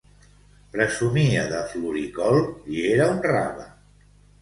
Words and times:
Presumia 0.75 1.45
de 1.53 1.61
floricol... 1.75 2.41
i 2.79 2.85
era 2.97 3.11
un 3.15 3.25
rave. 3.31 3.73